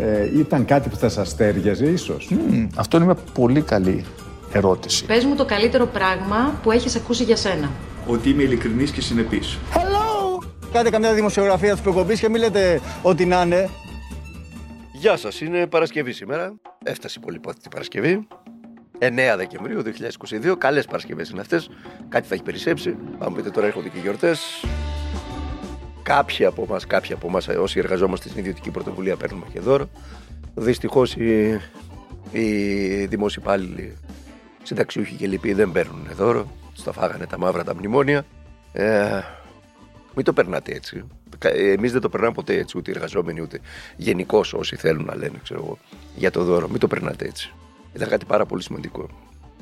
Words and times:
ε, 0.00 0.38
ήταν 0.38 0.64
κάτι 0.64 0.88
που 0.88 0.96
θα 0.96 1.08
σας 1.08 1.36
τέριαζε 1.36 1.86
ίσως. 1.86 2.30
Αυτό 2.76 2.96
είναι 2.96 3.06
μια 3.06 3.16
πολύ 3.32 3.60
καλή 3.60 4.04
ερώτηση. 4.52 5.04
Πες 5.04 5.24
μου 5.24 5.34
το 5.34 5.44
καλύτερο 5.44 5.86
πράγμα 5.86 6.58
που 6.62 6.70
έχεις 6.70 6.96
ακούσει 6.96 7.24
για 7.24 7.36
σένα. 7.36 7.70
Ότι 8.06 8.30
είμαι 8.30 8.42
ειλικρινής 8.42 8.90
και 8.90 9.00
συνεπής. 9.00 9.58
Κάντε 10.72 10.90
καμιά 10.90 11.14
δημοσιογραφία 11.14 11.72
της 11.72 11.80
προκοπής 11.80 12.20
και 12.20 12.28
μην 12.28 12.40
λέτε 12.40 12.80
ότι 13.02 13.24
να 13.26 13.42
είναι. 13.42 13.68
Γεια 14.92 15.16
σας, 15.16 15.40
είναι 15.40 15.66
Παρασκευή 15.66 16.12
σήμερα. 16.12 16.54
Έφτασε 16.84 17.18
η 17.20 17.24
πολυπόθητη 17.24 17.68
Παρασκευή. 17.68 18.26
9 18.98 19.36
Δεκεμβρίου 19.36 19.82
2022. 19.82 20.54
Καλές 20.58 20.86
Παρασκευές 20.86 21.30
είναι 21.30 21.40
αυτές. 21.40 21.70
Κάτι 22.08 22.26
θα 22.28 22.34
έχει 22.34 22.42
περισσέψει. 22.42 22.96
Αν 23.18 23.34
πείτε 23.34 23.50
τώρα 23.50 23.66
έρχονται 23.66 23.88
και 23.88 23.98
γιορτές. 24.02 24.64
Κάποιοι 26.08 26.44
από 26.44 26.64
εμά, 26.68 26.80
κάποιοι 26.86 27.12
από 27.12 27.26
εμάς, 27.26 27.48
όσοι 27.48 27.78
εργαζόμαστε 27.78 28.28
στην 28.28 28.40
ιδιωτική 28.40 28.70
πρωτοβουλία, 28.70 29.16
παίρνουμε 29.16 29.46
και 29.52 29.60
δώρο. 29.60 29.88
Δυστυχώς 30.54 31.14
οι, 31.14 31.60
οι 32.32 33.06
δημόσιοι 33.06 33.42
υπάλληλοι, 33.44 33.96
συνταξιούχοι 34.62 35.14
και 35.14 35.26
λοιποί 35.26 35.52
δεν 35.52 35.72
παίρνουν 35.72 36.08
δώρο. 36.16 36.50
Στα 36.74 36.92
φάγανε 36.92 37.26
τα 37.26 37.38
μαύρα 37.38 37.64
τα 37.64 37.74
μνημόνια. 37.74 38.26
Ε, 38.72 39.20
μην 40.14 40.24
το 40.24 40.32
περνάτε 40.32 40.72
έτσι. 40.72 41.04
Εμείς 41.42 41.92
δεν 41.92 42.00
το 42.00 42.08
περνάμε 42.08 42.32
ποτέ 42.32 42.54
έτσι, 42.54 42.78
ούτε 42.78 42.90
οι 42.90 42.94
εργαζόμενοι, 42.96 43.40
ούτε 43.40 43.60
γενικώς 43.96 44.52
όσοι 44.52 44.76
θέλουν 44.76 45.04
να 45.04 45.16
λένε 45.16 45.40
ξέρω 45.42 45.60
εγώ, 45.64 45.78
για 46.16 46.30
το 46.30 46.44
δώρο. 46.44 46.68
Μην 46.68 46.78
το 46.80 46.86
περνάτε 46.86 47.24
έτσι. 47.24 47.52
Ήταν 47.92 48.08
κάτι 48.08 48.24
πάρα 48.24 48.46
πολύ 48.46 48.62
σημαντικό. 48.62 49.08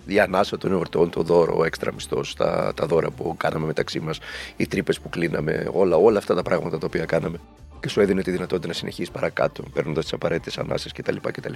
Η 0.06 0.20
ανάσα 0.20 0.58
των 0.58 0.72
εορτών, 0.72 1.10
το 1.10 1.22
δώρο, 1.22 1.54
ο 1.58 1.64
έξτρα 1.64 1.92
μισθός, 1.92 2.34
τα, 2.34 2.72
τα 2.76 2.86
δώρα 2.86 3.10
που 3.10 3.36
κάναμε 3.36 3.66
μεταξύ 3.66 4.00
μας, 4.00 4.18
οι 4.56 4.66
τρύπες 4.66 5.00
που 5.00 5.08
κλείναμε, 5.08 5.68
όλα, 5.72 5.96
όλα 5.96 6.18
αυτά 6.18 6.34
τα 6.34 6.42
πράγματα 6.42 6.78
τα 6.78 6.86
οποία 6.86 7.04
κάναμε. 7.04 7.38
Και 7.80 7.88
σου 7.88 8.00
έδινε 8.00 8.22
τη 8.22 8.30
δυνατότητα 8.30 8.68
να 8.68 8.72
συνεχίσεις 8.72 9.10
παρακάτω, 9.10 9.62
παίρνοντας 9.72 10.04
τις 10.04 10.12
απαραίτητες 10.12 10.58
ανάσες 10.58 10.92
κτλ, 10.92 11.16
κτλ. 11.22 11.54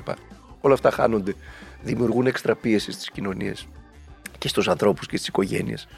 Όλα 0.60 0.74
αυτά 0.74 0.90
χάνονται. 0.90 1.34
Δημιουργούν 1.82 2.26
έξτρα 2.26 2.54
πίεση 2.54 2.92
στις 2.92 3.10
κοινωνίες 3.10 3.66
και 4.38 4.48
στους 4.48 4.68
ανθρώπους 4.68 5.06
και 5.06 5.16
στις 5.16 5.28
οικογένειες 5.28 5.88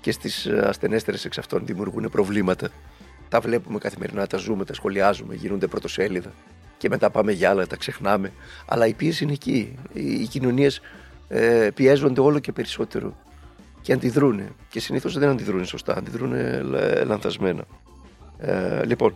και 0.00 0.12
στις 0.12 0.46
ασθενέστερες 0.46 1.24
εξ 1.24 1.38
αυτών 1.38 1.66
δημιουργούν 1.66 2.08
προβλήματα. 2.10 2.68
Τα 3.28 3.40
βλέπουμε 3.40 3.78
καθημερινά, 3.78 4.26
τα 4.26 4.36
ζούμε, 4.36 4.64
τα 4.64 4.74
σχολιάζουμε, 4.74 5.34
γίνονται 5.34 5.66
πρωτοσέλιδα. 5.66 6.32
Και 6.78 6.88
μετά 6.88 7.10
πάμε 7.10 7.32
για 7.32 7.50
άλλα, 7.50 7.66
τα 7.66 7.76
ξεχνάμε. 7.76 8.32
Αλλά 8.66 8.86
η 8.86 8.92
πίεση 8.92 9.24
είναι 9.24 9.32
εκεί. 9.32 9.78
Οι, 9.92 10.12
οι 10.12 10.26
κοινωνίες 10.26 10.80
ε, 11.28 11.68
πιέζονται 11.74 12.20
όλο 12.20 12.38
και 12.38 12.52
περισσότερο 12.52 13.16
και 13.80 13.92
αντιδρούν. 13.92 14.40
Και 14.68 14.80
συνήθως 14.80 15.18
δεν 15.18 15.28
αντιδρούν 15.28 15.64
σωστά, 15.64 15.96
αντιδρούν 15.96 16.32
λα- 16.70 17.04
λανθασμένα. 17.04 17.64
Ε, 18.38 18.84
λοιπόν, 18.84 19.14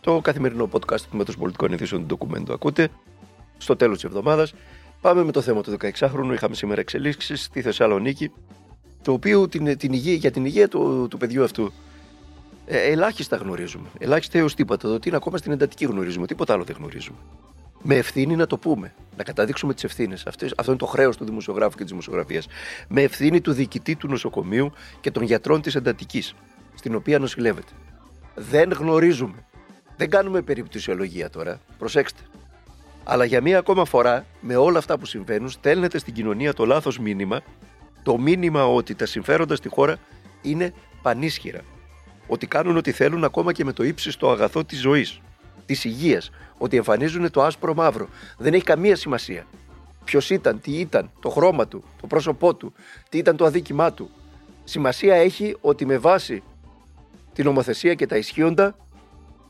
το 0.00 0.20
καθημερινό 0.20 0.68
podcast 0.72 1.00
του 1.10 1.16
Μετροπολιτικών 1.16 1.72
Ειδήσεων 1.72 2.00
του 2.00 2.06
Ντοκουμέντου 2.06 2.52
ακούτε. 2.52 2.88
Στο 3.58 3.76
τέλος 3.76 3.94
της 3.94 4.04
εβδομάδας 4.04 4.54
πάμε 5.00 5.24
με 5.24 5.32
το 5.32 5.40
θέμα 5.40 5.62
του 5.62 5.76
16χρονου. 5.80 6.30
Είχαμε 6.32 6.54
σήμερα 6.54 6.80
εξελίξεις 6.80 7.42
στη 7.42 7.62
Θεσσαλονίκη 7.62 8.30
το 9.02 9.12
οποίο 9.12 9.48
την, 9.48 9.76
την 9.78 9.92
υγεία, 9.92 10.14
για 10.14 10.30
την 10.30 10.44
υγεία 10.44 10.68
του, 10.68 11.06
του 11.10 11.16
παιδιού 11.16 11.44
αυτού 11.44 11.72
ε, 12.66 12.78
ελάχιστα 12.90 13.36
γνωρίζουμε. 13.36 13.88
Ελάχιστα 13.98 14.38
έως 14.38 14.54
τίποτα. 14.54 14.88
Το 14.88 14.94
ότι 14.94 15.08
είναι 15.08 15.16
ακόμα 15.16 15.36
στην 15.36 15.52
εντατική 15.52 15.84
γνωρίζουμε. 15.84 16.26
Τίποτα 16.26 16.52
άλλο 16.52 16.64
δεν 16.64 16.76
γνωρίζουμε. 16.78 17.16
Με 17.88 17.94
ευθύνη 17.94 18.36
να 18.36 18.46
το 18.46 18.58
πούμε. 18.58 18.94
Να 19.16 19.22
καταδείξουμε 19.22 19.74
τις 19.74 19.84
ευθύνες. 19.84 20.26
Αυτό 20.26 20.70
είναι 20.70 20.76
το 20.76 20.86
χρέος 20.86 21.16
του 21.16 21.24
δημοσιογράφου 21.24 21.76
και 21.76 21.82
της 21.82 21.90
δημοσιογραφίας. 21.90 22.46
Με 22.88 23.02
ευθύνη 23.02 23.40
του 23.40 23.52
διοικητή 23.52 23.96
του 23.96 24.08
νοσοκομείου 24.08 24.72
και 25.00 25.10
των 25.10 25.22
γιατρών 25.22 25.60
της 25.60 25.74
εντατικής, 25.74 26.34
στην 26.74 26.94
οποία 26.94 27.18
νοσηλεύεται. 27.18 27.72
Δεν 28.34 28.72
γνωρίζουμε. 28.72 29.44
Δεν 29.96 30.10
κάνουμε 30.10 30.42
περιπτωσιολογία 30.42 31.30
τώρα. 31.30 31.60
Προσέξτε. 31.78 32.20
Αλλά 33.04 33.24
για 33.24 33.40
μία 33.40 33.58
ακόμα 33.58 33.84
φορά, 33.84 34.26
με 34.40 34.56
όλα 34.56 34.78
αυτά 34.78 34.98
που 34.98 35.06
συμβαίνουν, 35.06 35.48
στέλνετε 35.48 35.98
στην 35.98 36.14
κοινωνία 36.14 36.52
το 36.52 36.64
λάθος 36.64 36.98
μήνυμα 36.98 37.40
το 38.02 38.18
μήνυμα 38.18 38.66
ότι 38.66 38.94
τα 38.94 39.06
συμφέροντα 39.06 39.56
στη 39.56 39.68
χώρα 39.68 39.96
είναι 40.42 40.72
πανίσχυρα. 41.02 41.60
Ότι 42.26 42.46
κάνουν 42.46 42.76
ό,τι 42.76 42.92
θέλουν 42.92 43.24
ακόμα 43.24 43.52
και 43.52 43.64
με 43.64 43.72
το 43.72 43.82
ύψιστο 43.84 44.30
αγαθό 44.30 44.64
της 44.64 44.80
ζωής, 44.80 45.20
της 45.66 45.84
υγείας. 45.84 46.30
Ότι 46.58 46.76
εμφανίζουν 46.76 47.30
το 47.30 47.42
άσπρο 47.42 47.74
μαύρο. 47.74 48.08
Δεν 48.38 48.54
έχει 48.54 48.64
καμία 48.64 48.96
σημασία. 48.96 49.46
Ποιος 50.04 50.30
ήταν, 50.30 50.60
τι 50.60 50.72
ήταν, 50.72 51.10
το 51.20 51.28
χρώμα 51.30 51.66
του, 51.68 51.84
το 52.00 52.06
πρόσωπό 52.06 52.54
του, 52.54 52.72
τι 53.08 53.18
ήταν 53.18 53.36
το 53.36 53.44
αδίκημά 53.44 53.92
του. 53.92 54.10
Σημασία 54.64 55.14
έχει 55.14 55.56
ότι 55.60 55.86
με 55.86 55.98
βάση 55.98 56.42
την 57.32 57.44
νομοθεσία 57.44 57.94
και 57.94 58.06
τα 58.06 58.16
ισχύοντα 58.16 58.76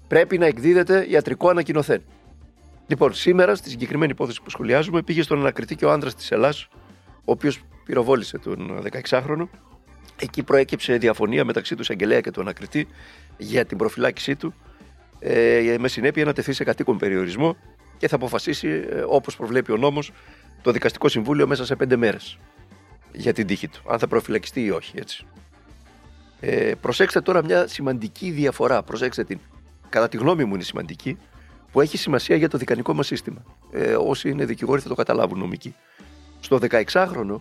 πρέπει 0.09 0.39
να 0.39 0.47
εκδίδεται 0.47 1.07
ιατρικό 1.09 1.49
ανακοινωθέν. 1.49 2.03
Λοιπόν, 2.87 3.15
σήμερα 3.15 3.55
στη 3.55 3.71
συγκεκριμένη 3.71 4.13
υπόθεση 4.13 4.43
που 4.43 4.51
σχολιάζουμε 4.51 5.03
πήγε 5.03 5.23
στον 5.23 5.39
ανακριτή 5.39 5.75
και 5.77 5.85
ο 5.85 5.91
άντρας 5.91 6.15
της 6.15 6.31
Ελλάδα, 6.31 6.57
ο 7.15 7.33
οποίος 7.33 7.61
πυροβόλησε 7.85 8.39
τον 8.39 8.83
16χρονο. 9.11 9.49
Εκεί 10.17 10.43
προέκυψε 10.43 10.97
διαφωνία 10.97 11.45
μεταξύ 11.45 11.75
του 11.75 11.83
εισαγγελέα 11.83 12.21
και 12.21 12.31
του 12.31 12.41
ανακριτή 12.41 12.89
για 13.37 13.65
την 13.65 13.79
προφυλάκησή 13.79 14.37
του, 14.37 14.55
ε, 15.19 15.77
με 15.79 15.89
συνέπεια 15.89 16.25
να 16.25 16.33
τεθεί 16.33 16.53
σε 16.53 16.65
κατοίκον 16.65 16.99
περιορισμό 16.99 17.57
και 17.99 18.09
θα 18.09 18.17
αποφασίσει, 18.17 18.69
ε, 18.69 19.05
όπως 19.09 19.37
προβλέπει 19.37 19.73
ο 19.73 19.77
νόμος, 19.77 20.13
το 20.63 20.71
δικαστικό 20.71 21.09
συμβούλιο 21.09 21.47
μέσα 21.47 21.65
σε 21.65 21.77
πέντε 21.77 21.97
μέρες 21.97 22.39
για 23.13 23.33
την 23.33 23.47
τύχη 23.47 23.69
του, 23.69 23.83
αν 23.89 23.99
θα 23.99 24.07
προφυλακιστεί 24.07 24.65
ή 24.65 24.71
όχι. 24.71 24.99
Έτσι. 24.99 25.27
Ε, 26.41 26.73
προσέξτε 26.81 27.21
τώρα 27.21 27.45
μια 27.45 27.67
σημαντική 27.67 28.31
διαφορά. 28.31 28.83
Προσέξτε 28.83 29.25
την. 29.25 29.39
Κατά 29.89 30.09
τη 30.09 30.17
γνώμη 30.17 30.45
μου 30.45 30.55
είναι 30.55 30.63
σημαντική, 30.63 31.19
που 31.73 31.81
έχει 31.81 31.97
σημασία 31.97 32.37
για 32.37 32.49
το 32.49 32.59
δικανικό 32.59 32.95
μας 32.95 33.07
σύστημα. 33.07 33.43
Ε, 33.71 33.95
όσοι 33.95 34.29
είναι 34.29 34.45
δικηγόροι 34.45 34.81
θα 34.81 34.89
το 34.89 34.95
καταλάβουν 34.95 35.39
νομικοί. 35.39 35.75
Στο 36.41 36.59
16χρονο 36.71 37.41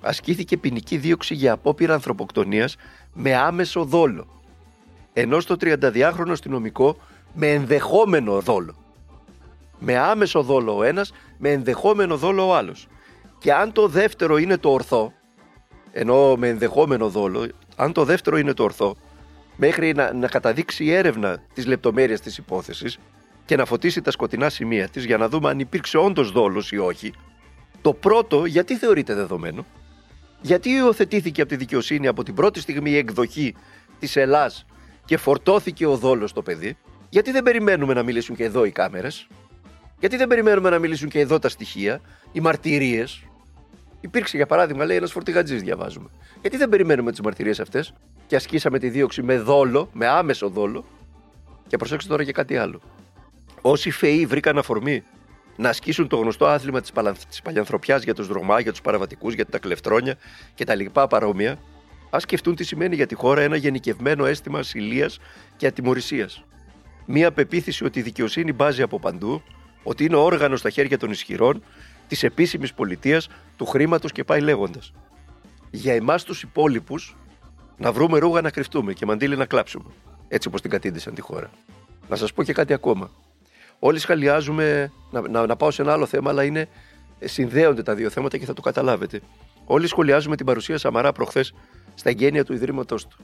ασκήθηκε 0.00 0.56
ποινική 0.56 0.96
δίωξη 0.96 1.34
για 1.34 1.52
απόπειρα 1.52 1.94
ανθρωποκτονίας 1.94 2.76
με 3.12 3.34
άμεσο 3.34 3.84
δόλο. 3.84 4.42
Ενώ 5.16 5.40
στο 5.40 5.56
32χρονο 5.60 6.30
αστυνομικό 6.30 6.96
με 7.32 7.52
ενδεχόμενο 7.52 8.40
δόλο. 8.40 8.74
Με 9.78 9.98
άμεσο 9.98 10.42
δόλο 10.42 10.76
ο 10.76 10.82
ένας, 10.82 11.12
με 11.38 11.50
ενδεχόμενο 11.50 12.16
δόλο 12.16 12.48
ο 12.48 12.54
άλλος. 12.54 12.88
Και 13.38 13.52
αν 13.52 13.72
το 13.72 13.88
δεύτερο 13.88 14.36
είναι 14.36 14.56
το 14.58 14.70
ορθό, 14.70 15.12
ενώ 15.92 16.36
με 16.36 16.48
ενδεχόμενο 16.48 17.08
δόλο, 17.08 17.48
αν 17.76 17.92
το 17.92 18.04
δεύτερο 18.04 18.38
είναι 18.38 18.52
το 18.52 18.62
ορθό, 18.62 18.96
μέχρι 19.56 19.92
να, 19.92 20.12
να 20.12 20.26
καταδείξει 20.26 20.84
η 20.84 20.92
έρευνα 20.92 21.42
τις 21.54 21.66
λεπτομέρειες 21.66 22.20
της 22.20 22.38
υπόθεσης 22.38 22.98
και 23.44 23.56
να 23.56 23.64
φωτίσει 23.64 24.02
τα 24.02 24.10
σκοτεινά 24.10 24.48
σημεία 24.48 24.88
της 24.88 25.04
για 25.04 25.16
να 25.16 25.28
δούμε 25.28 25.48
αν 25.48 25.58
υπήρξε 25.58 25.98
όντως 25.98 26.30
δόλος 26.32 26.72
ή 26.72 26.78
όχι, 26.78 27.12
το 27.82 27.92
πρώτο 27.92 28.44
γιατί 28.44 28.76
θεωρείται 28.76 29.14
δεδομένο, 29.14 29.66
γιατί 30.40 30.70
υιοθετήθηκε 30.70 31.40
από 31.40 31.50
τη 31.50 31.56
δικαιοσύνη 31.56 32.06
από 32.06 32.22
την 32.22 32.34
πρώτη 32.34 32.60
στιγμή 32.60 32.90
η 32.90 32.96
εκδοχή 32.96 33.54
της 33.98 34.16
Ελλάς 34.16 34.66
και 35.04 35.16
φορτώθηκε 35.16 35.86
ο 35.86 35.96
δόλος 35.96 36.30
στο 36.30 36.42
παιδί, 36.42 36.76
γιατί 37.08 37.30
δεν 37.30 37.42
περιμένουμε 37.42 37.94
να 37.94 38.02
μιλήσουν 38.02 38.36
και 38.36 38.44
εδώ 38.44 38.64
οι 38.64 38.70
κάμερες, 38.70 39.26
γιατί 39.98 40.16
δεν 40.16 40.28
περιμένουμε 40.28 40.70
να 40.70 40.78
μιλήσουν 40.78 41.08
και 41.08 41.20
εδώ 41.20 41.38
τα 41.38 41.48
στοιχεία, 41.48 42.00
οι 42.32 42.40
μαρτυρίες; 42.40 43.22
Υπήρξε 44.04 44.36
για 44.36 44.46
παράδειγμα, 44.46 44.84
λέει 44.84 44.96
ένας 44.96 45.12
φορτηγατζής, 45.12 45.62
διαβάζουμε. 45.62 46.08
Γιατί 46.40 46.56
δεν 46.56 46.68
περιμένουμε 46.68 47.10
τις 47.10 47.20
μαρτυρίες 47.20 47.60
αυτές; 47.60 47.94
Και 48.26 48.36
ασκήσαμε 48.36 48.78
τη 48.78 48.88
δίωξη 48.88 49.22
με 49.22 49.38
δόλο, 49.38 49.88
με 49.92 50.06
άμεσο 50.06 50.48
δόλο. 50.48 50.84
Και 51.66 51.76
προσέξτε 51.76 52.10
τώρα 52.10 52.24
και 52.24 52.32
κάτι 52.32 52.56
άλλο. 52.56 52.80
Όσοι 53.60 53.90
φαιοί 53.90 54.26
βρήκαν 54.26 54.58
αφορμή 54.58 55.04
να 55.56 55.68
ασκήσουν 55.68 56.08
το 56.08 56.16
γνωστό 56.16 56.46
άθλημα 56.46 56.80
της 56.80 57.42
παλιανθρωπιάς 57.42 58.02
για 58.02 58.14
τους 58.14 58.26
δρομά, 58.26 58.60
για 58.60 58.70
τους 58.70 58.80
παραβατικούς, 58.80 59.34
για 59.34 59.46
τα 59.46 59.58
κλεφτρόνια 59.58 60.16
και 60.54 60.64
τα 60.64 60.74
λοιπά 60.74 61.06
παρόμοια, 61.06 61.58
ας 62.14 62.22
σκεφτούν 62.22 62.54
τι 62.54 62.64
σημαίνει 62.64 62.94
για 62.94 63.06
τη 63.06 63.14
χώρα 63.14 63.40
ένα 63.40 63.56
γενικευμένο 63.56 64.24
αίσθημα 64.24 64.58
ασυλίας 64.58 65.18
και 65.56 65.66
ατιμορρησίας. 65.66 66.44
Μία 67.06 67.32
πεποίθηση 67.32 67.84
ότι 67.84 67.98
η 67.98 68.02
δικαιοσύνη 68.02 68.52
μπάζει 68.52 68.82
από 68.82 68.98
παντού, 68.98 69.42
ότι 69.82 70.04
είναι 70.04 70.16
όργανο 70.16 70.56
στα 70.56 70.70
χέρια 70.70 70.98
των 70.98 71.10
ισχυρών, 71.10 71.62
της 72.08 72.22
επίσημης 72.22 72.74
πολιτείας, 72.74 73.28
του 73.56 73.66
χρήματος 73.66 74.12
και 74.12 74.24
πάει 74.24 74.40
λέγοντας. 74.40 74.92
Για 75.70 75.94
εμάς 75.94 76.24
τους 76.24 76.42
υπόλοιπους, 76.42 77.16
να 77.76 77.92
βρούμε 77.92 78.18
ρούγα 78.18 78.40
να 78.40 78.50
κρυφτούμε 78.50 78.92
και 78.92 79.06
μαντήλι 79.06 79.36
να 79.36 79.46
κλάψουμε. 79.46 79.90
Έτσι 80.28 80.48
όπως 80.48 80.60
την 80.60 80.70
κατήντησαν 80.70 81.14
τη 81.14 81.20
χώρα. 81.20 81.50
Να 82.08 82.16
σας 82.16 82.32
πω 82.32 82.42
και 82.42 82.52
κάτι 82.52 82.72
ακόμα. 82.72 83.10
Όλοι 83.78 83.98
σχαλιάζουμε, 83.98 84.92
να, 85.10 85.28
να, 85.28 85.46
να 85.46 85.56
πάω 85.56 85.70
σε 85.70 85.82
ένα 85.82 85.92
άλλο 85.92 86.06
θέμα, 86.06 86.30
αλλά 86.30 86.44
είναι, 86.44 86.68
ε, 87.18 87.26
συνδέονται 87.26 87.82
τα 87.82 87.94
δύο 87.94 88.10
θέματα 88.10 88.38
και 88.38 88.44
θα 88.44 88.52
το 88.52 88.60
καταλάβετε. 88.60 89.20
Όλοι 89.64 89.86
σχολιάζουμε 89.86 90.36
την 90.36 90.46
παρουσία 90.46 90.78
Σαμαρά 90.78 91.12
προχθές 91.12 91.52
στα 91.94 92.10
εγγένεια 92.10 92.44
του 92.44 92.52
Ιδρύματός 92.52 93.06
του. 93.06 93.16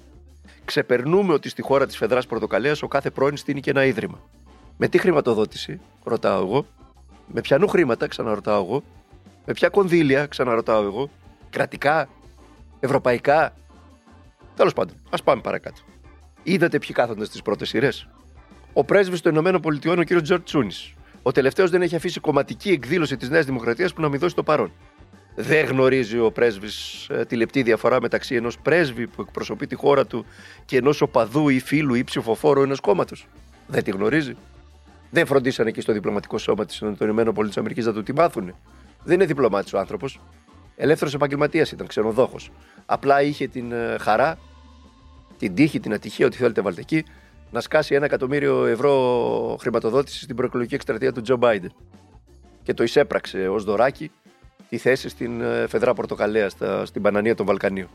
Ξεπερνούμε 0.64 1.32
ότι 1.32 1.49
στη 1.49 1.62
χώρα 1.62 1.87
της 1.87 1.96
Φεδράς 1.96 2.26
Πορτοκαλία 2.26 2.76
ο 2.81 2.88
κάθε 2.88 3.11
πρώην 3.11 3.37
στείνει 3.37 3.61
και 3.61 3.70
ένα 3.70 3.84
ίδρυμα. 3.84 4.20
Με 4.76 4.88
τι 4.88 4.99
χρηματοδότηση, 4.99 5.81
ρωτάω 6.05 6.43
εγώ. 6.43 6.67
Με 7.26 7.40
ποιανού 7.40 7.69
χρήματα, 7.69 8.06
ξαναρωτάω 8.06 8.62
εγώ. 8.62 8.82
Με 9.46 9.52
ποια 9.52 9.69
κονδύλια, 9.69 10.26
ξαναρωτάω 10.26 10.82
εγώ. 10.82 11.11
Κρατικά, 11.50 12.08
ευρωπαϊκά. 12.81 13.52
Τέλος 14.56 14.72
πάντων, 14.72 14.94
ας 15.11 15.22
πάμε 15.22 15.40
παρακάτω. 15.40 15.81
Είδατε 16.43 16.78
ποιοι 16.78 16.93
κάθονται 16.93 17.25
στις 17.25 17.43
πρώτες 17.43 17.69
σειρές; 17.69 18.08
Ο 18.72 18.84
πρέσβης 18.84 19.20
των 19.20 19.34
ΗΠΑ, 19.34 19.93
ο 19.93 20.05
κ. 20.05 20.22
Τζορτ 20.22 20.44
Τσούνη. 20.44 20.75
Ο 21.22 21.32
τελευταίος 21.32 21.70
δεν 21.70 21.82
έχει 21.82 21.96
αφήσει 21.96 22.20
κομματική 22.20 22.70
εκδήλωση 22.70 23.17
της 23.17 23.28
Νέας 23.28 23.44
Δημοκρατίας 23.44 23.93
που 23.93 24.00
να 24.00 24.08
μην 24.08 24.20
δώσει 24.20 24.34
το 24.34 24.43
παρόν. 24.43 24.72
Δεν 25.40 25.66
γνωρίζει 25.66 26.19
ο 26.19 26.31
πρέσβης 26.31 27.06
ε, 27.10 27.25
τη 27.25 27.37
λεπτή 27.37 27.62
διαφορά 27.62 28.00
μεταξύ 28.00 28.34
ενός 28.34 28.58
πρέσβη 28.58 29.06
που 29.06 29.22
εκπροσωπεί 29.22 29.66
τη 29.66 29.75
χώρα 29.75 30.06
του 30.06 30.26
και 30.64 30.76
ενός 30.76 31.00
οπαδού 31.00 31.48
ή 31.48 31.60
φίλου 31.60 31.94
ή 31.94 32.04
ψηφοφόρου 32.04 32.62
ενός 32.62 32.81
κόμματος. 32.81 33.26
Δεν 33.66 33.84
τη 33.84 33.90
γνωρίζει. 33.90 34.37
Δεν 35.10 35.26
φροντίσανε 35.26 35.69
εκεί 35.69 35.81
στο 35.81 35.92
διπλωματικό 35.92 36.38
σώμα 36.38 36.64
της 36.64 36.81
ΗΠΑ 36.81 37.14
να 37.84 37.92
του 37.92 38.02
τη 38.02 38.12
μάθουν. 38.12 38.54
Δεν 39.04 39.14
είναι 39.14 39.25
διπλωμάτης 39.25 39.72
ο 39.72 39.78
άνθρωπος. 39.78 40.20
Ελεύθερος 40.76 41.14
επαγγελματίας 41.14 41.72
ήταν, 41.72 41.86
ξενοδόχος. 41.86 42.50
Απλά 42.86 43.22
είχε 43.22 43.46
την 43.46 43.72
ε, 43.72 43.96
χαρά, 44.00 44.38
την 45.38 45.54
τύχη, 45.54 45.81
την 45.81 45.93
ατυχία, 45.93 46.26
ό,τι 46.26 46.36
θέλετε 46.36 46.60
βάλτε 46.60 46.81
εκεί, 46.81 47.04
να 47.50 47.60
σκάσει 47.60 47.94
ένα 47.94 48.04
εκατομμύριο 48.04 48.66
ευρώ 48.66 49.56
χρηματοδότησης 49.60 50.22
στην 50.22 50.36
προεκλογική 50.36 50.75
εκστρατεία 50.75 51.12
του 51.12 51.20
Τζο 51.20 51.36
Μπάιντεν. 51.36 51.72
Και 52.62 52.75
το 52.75 52.82
εισέπραξε 52.82 53.48
ως 53.48 53.64
δωράκι 53.64 54.10
τη 54.70 54.78
θέση 54.78 55.08
στην 55.08 55.40
ε, 55.40 55.67
Φεδρά 55.67 55.94
Πορτοκαλέα, 55.94 56.49
στην 56.84 57.02
Πανανία 57.02 57.34
των 57.34 57.46
Βαλκανίων. 57.46 57.88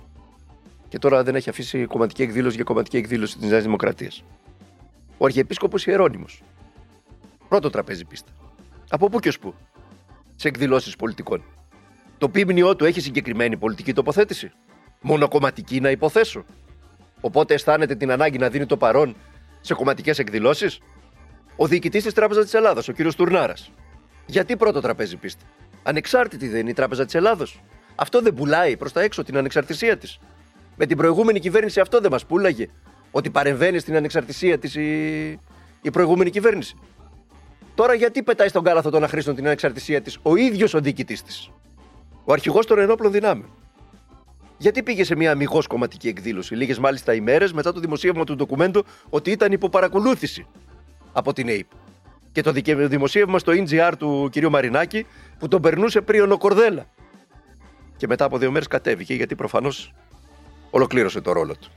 Και 0.87 0.99
τώρα 0.99 1.23
δεν 1.23 1.35
έχει 1.35 1.49
αφήσει 1.49 1.85
κομματική 1.85 2.21
εκδήλωση 2.21 2.55
για 2.55 2.63
κομματική 2.63 2.97
εκδήλωση 2.97 3.37
της 3.37 3.49
Νέας 3.49 3.63
Δημοκρατίας. 3.63 4.23
Ο 5.17 5.25
Αρχιεπίσκοπος 5.25 5.85
Ιερόνιμος. 5.85 6.43
Πρώτο 7.47 7.69
τραπέζι 7.69 8.05
πίστα. 8.05 8.31
Από 8.89 9.09
πού 9.09 9.19
και 9.19 9.27
ως 9.27 9.39
πού. 9.39 9.53
Σε 10.35 10.47
εκδηλώσεις 10.47 10.95
πολιτικών. 10.95 11.43
Το 12.17 12.29
ποιμνιό 12.29 12.75
του 12.75 12.85
έχει 12.85 13.01
συγκεκριμένη 13.01 13.57
πολιτική 13.57 13.93
τοποθέτηση. 13.93 14.51
Μονοκομματική 15.01 15.79
να 15.79 15.89
υποθέσω. 15.89 16.45
Οπότε 17.21 17.53
αισθάνεται 17.53 17.95
την 17.95 18.11
ανάγκη 18.11 18.37
να 18.37 18.49
δίνει 18.49 18.65
το 18.65 18.77
παρόν 18.77 19.15
σε 19.61 19.73
κομματικές 19.73 20.19
εκδηλώσεις. 20.19 20.79
Ο 21.55 21.67
διοικητής 21.67 22.03
της 22.03 22.13
Τράπεζας 22.13 22.43
της 22.43 22.53
Ελλάδας, 22.53 22.87
ο 22.87 22.91
κύριος 22.91 23.15
Τουρνάρας. 23.15 23.71
Γιατί 24.25 24.55
πρώτο 24.55 24.81
τραπέζι 24.81 25.15
πίστη. 25.17 25.45
Ανεξάρτητη 25.87 26.47
δεν 26.47 26.59
είναι 26.59 26.69
η 26.69 26.73
Τράπεζα 26.73 27.05
της 27.05 27.15
Ελλάδος. 27.15 27.61
Αυτό 27.95 28.21
δεν 28.21 28.33
πουλάει 28.33 28.77
προς 28.77 28.91
τα 28.91 29.01
έξω 29.01 29.23
την 29.23 29.37
ανεξαρτησία 29.37 29.97
της. 29.97 30.19
Με 30.75 30.85
την 30.85 30.97
προηγούμενη 30.97 31.39
κυβέρνηση 31.39 31.79
αυτό 31.79 31.99
δεν 31.99 32.11
μας 32.11 32.25
πούλαγε. 32.25 32.67
Ότι 33.11 33.29
παρεμβαίνει 33.29 33.79
στην 33.79 33.95
ανεξαρτησία 33.95 34.59
της 34.59 34.75
η... 34.75 35.39
η 35.81 35.91
προηγούμενη 35.91 36.29
κυβέρνηση. 36.29 36.75
Τώρα 37.75 37.93
γιατί 37.93 38.23
πετάει 38.23 38.47
στον 38.47 38.63
κάλαθο 38.63 38.89
των 38.89 39.03
αχρήστων 39.03 39.35
την 39.35 39.45
ανεξαρτησία 39.45 40.01
της 40.01 40.17
ο 40.21 40.35
ίδιος 40.35 40.73
ο 40.73 40.79
διοικητής 40.79 41.23
της; 41.23 41.49
Ο 42.23 42.33
αρχηγός 42.33 42.65
των 42.65 42.79
ενόπλων 42.79 43.11
δυνάμεων. 43.11 43.49
Γιατί 44.57 44.83
πήγε 44.83 45.03
σε 45.03 45.15
μια 45.15 45.31
αμυγός 45.31 45.67
κομματική 45.67 46.07
εκδήλωση, 46.07 46.55
λίγες 46.55 46.79
μάλιστα 46.79 47.13
ημέρες 47.13 47.53
μετά 47.53 47.73
το 47.73 47.79
δημοσίευμα 47.79 48.23
του 48.23 48.35
ντοκουμέντου 48.35 48.85
ότι 49.09 49.31
ήταν 49.31 49.51
υπό 49.51 49.69
παρακολούθηση 49.69 50.47
από 51.13 51.33
την 51.33 51.47
ΑΕΠ. 51.47 51.67
Και 52.35 52.41
το 52.41 52.51
δημοσίευμα 52.87 53.39
στο 53.39 53.51
NGR 53.55 53.91
του 53.97 54.29
κ. 54.31 54.45
Μαρινάκη 54.45 55.05
που 55.39 55.47
τον 55.47 55.61
περνούσε 55.61 56.01
πριν 56.01 56.31
ο 56.31 56.37
Κορδέλα. 56.37 56.85
Και 57.97 58.07
μετά 58.07 58.25
από 58.25 58.37
δύο 58.37 58.51
μέρες 58.51 58.67
κατέβηκε 58.67 59.13
γιατί 59.13 59.35
προφανώς 59.35 59.93
ολοκλήρωσε 60.69 61.21
το 61.21 61.31
ρόλο 61.31 61.55
του. 61.55 61.71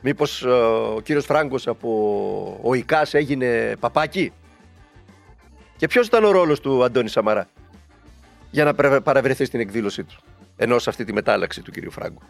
Μήπως 0.00 0.42
ε, 0.42 0.48
ο 0.48 1.00
κύριος 1.02 1.24
Φράγκος 1.24 1.66
από 1.66 2.60
ο 2.62 2.74
ΙΚΑΣ 2.74 3.14
έγινε 3.14 3.76
παπάκι; 3.80 4.32
Και 5.76 5.86
ποιος 5.86 6.06
ήταν 6.06 6.24
ο 6.24 6.30
ρόλος 6.30 6.60
του 6.60 6.84
Αντώνη 6.84 7.08
Σαμαρά 7.08 7.48
για 8.50 8.64
να 8.64 9.00
παραβρεθεί 9.00 9.44
στην 9.44 9.60
εκδήλωσή 9.60 10.04
του 10.04 10.16
ενώ 10.56 10.78
σε 10.78 10.90
αυτή 10.90 11.04
τη 11.04 11.12
μετάλλαξη 11.12 11.62
του 11.62 11.70
κυρίου 11.70 11.90
Φράγκου; 11.90 12.20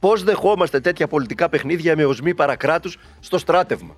Πώς 0.00 0.22
δεχόμαστε 0.24 0.80
τέτοια 0.80 1.08
πολιτικά 1.08 1.48
παιχνίδια 1.48 1.96
με 1.96 2.04
οσμή 2.04 2.34
παρακράτους 2.34 2.98
στο 3.20 3.38
στράτευμα; 3.38 3.96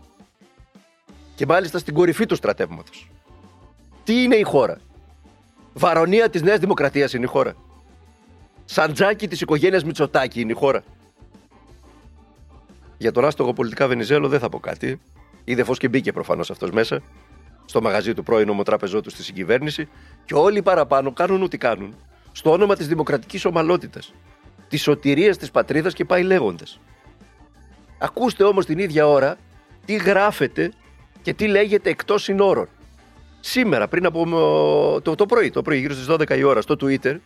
Και 1.37 1.47
μάλιστα 1.47 1.79
στην 1.79 1.94
κορυφή 1.94 2.27
του 2.27 2.35
στρατεύματος. 2.35 3.11
Τι 4.05 4.23
είναι 4.23 4.37
η 4.37 4.43
χώρα; 4.43 4.81
Βαρονία 5.73 6.31
της 6.31 6.43
Νέας 6.43 6.59
Δημοκρατίας 6.59 7.12
είναι 7.12 7.25
η 7.25 7.29
χώρα. 7.29 7.55
Σαντζάκι 8.65 9.29
της 9.29 9.41
οικογένειας 9.41 9.85
Μητσοτάκη 9.85 10.41
είναι 10.41 10.53
η 10.53 10.55
χώρα. 10.55 10.83
Για 12.99 13.12
τον 13.12 13.25
άστογο 13.25 13.53
πολιτικά 13.53 13.87
Βενιζέλο 13.87 14.29
δεν 14.29 14.41
θα 14.41 14.49
πω 14.49 14.59
κάτι. 14.61 15.00
Είδε 15.44 15.65
φως 15.65 15.79
και 15.79 15.88
μπήκε 15.88 16.12
προφανώς 16.12 16.50
αυτός 16.50 16.71
μέσα. 16.71 17.03
Στο 17.65 17.83
μαγαζί 17.83 18.15
του 18.15 18.23
πρώην 18.23 18.49
ομοτράπεζό 18.49 19.00
του 19.00 19.11
στη 19.11 19.23
συγκυβέρνηση. 19.23 19.88
Και 20.25 20.35
όλοι 20.35 20.62
παραπάνω 20.62 21.12
κάνουν 21.12 21.43
ό,τι 21.43 21.59
κάνουν 21.59 21.94
στο 22.33 22.50
όνομα 22.50 22.77
της 22.77 22.88
δημοκρατικής 22.88 23.44
ομαλότητας, 23.44 24.15
της 24.69 24.83
σωτηρίας 24.83 25.37
της 25.37 25.50
πατρίδας 25.50 25.94
και 25.94 26.05
πάει 26.05 26.23
λέγοντας. 26.23 26.81
Ακούστε 27.99 28.44
όμως 28.44 28.67
την 28.67 28.79
ίδια 28.79 29.09
ώρα 29.09 29.37
τι 29.85 29.94
γράφεται 29.94 30.73
και 31.26 31.34
τι 31.34 31.46
λέγεται 31.46 31.90
εκτός 31.90 32.23
συνόρων. 32.23 32.69
Σήμερα, 33.40 33.88
πριν 33.88 34.06
από 34.06 34.25
το, 35.02 35.14
το 35.14 35.26
πρωί, 35.26 35.50
το 35.50 35.62
πρωί, 35.62 35.78
γύρω 35.78 35.94
στις 35.94 36.06
12 36.08 36.37
η 36.37 36.43
ώρα, 36.43 36.61
στο 36.61 36.76
Twitter, 36.81 37.17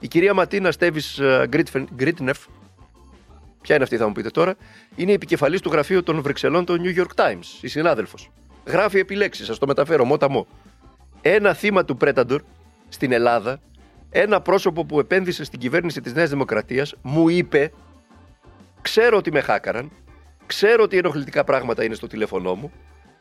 η 0.00 0.08
κυρία 0.08 0.34
Ματίνα 0.34 0.70
Στέβης 0.70 1.18
ε, 1.18 1.48
Γκρίτνεφ, 1.94 2.38
ποια 3.60 3.74
είναι 3.74 3.84
αυτή 3.84 3.96
θα 3.96 4.06
μου 4.06 4.12
πείτε 4.12 4.30
τώρα, 4.30 4.54
είναι 4.96 5.10
η 5.10 5.14
επικεφαλής 5.14 5.60
του 5.60 5.70
γραφείου 5.70 6.02
των 6.02 6.22
Βρυξελών 6.22 6.64
των 6.64 6.80
New 6.84 6.98
York 6.98 7.24
Times, 7.24 7.44
η 7.60 7.68
συνάδελφος. 7.68 8.30
Γράφει 8.64 8.98
επιλέξεις, 8.98 9.46
σας 9.46 9.58
το 9.58 9.66
μεταφέρω, 9.66 10.04
μόταμο. 10.04 10.46
Ένα 11.20 11.54
θύμα 11.54 11.84
του 11.84 11.96
Predator 12.00 12.38
στην 12.88 13.12
Ελλάδα 13.12 13.60
ένα 14.10 14.40
πρόσωπο 14.40 14.84
που 14.84 15.00
επένδυσε 15.00 15.44
στην 15.44 15.58
κυβέρνηση 15.58 16.00
της 16.00 16.14
Νέας 16.14 16.30
Δημοκρατίας 16.30 16.94
μου 17.02 17.28
είπε 17.28 17.72
ξέρω 18.82 19.16
ότι 19.16 19.32
με 19.32 19.40
χάκαραν, 19.40 19.90
ξέρω 20.46 20.82
ότι 20.82 20.96
ενοχλητικά 20.96 21.44
πράγματα 21.44 21.84
είναι 21.84 21.94
στο 21.94 22.06
τηλέφωνό 22.06 22.54
μου, 22.54 22.72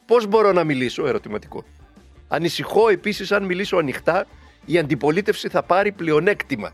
πώς 0.06 0.28
μπορώ 0.28 0.52
να 0.52 0.64
μιλήσω, 0.64 1.08
ερωτηματικό. 1.08 1.64
Ανησυχώ 2.28 2.90
επίσης 2.90 3.32
αν 3.32 3.44
μιλήσω 3.44 3.78
ανοιχτά 3.78 4.26
η 4.66 4.78
αντιπολίτευση 4.78 5.50
θα 5.50 5.64
πάρει 5.64 5.92
πλεονέκτημα. 5.92 6.72